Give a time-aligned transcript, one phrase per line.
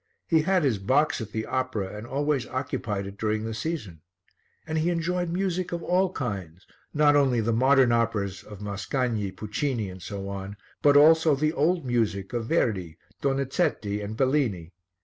[0.25, 4.01] He had his box at the opera and always occupied it during the season.
[4.65, 9.91] And he enjoyed music of all kinds, not only the modern operas of Mascagni, Puccini
[9.91, 14.71] and so on, but also the old music of Verdi, Donizetti and Bellini.